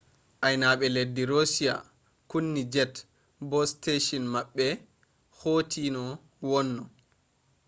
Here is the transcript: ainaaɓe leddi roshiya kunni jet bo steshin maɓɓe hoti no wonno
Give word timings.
ainaaɓe 0.47 0.85
leddi 0.95 1.23
roshiya 1.31 1.75
kunni 2.29 2.61
jet 2.73 2.95
bo 3.49 3.57
steshin 3.71 4.25
maɓɓe 4.33 4.65
hoti 5.39 5.83
no 5.95 6.03
wonno 6.49 6.83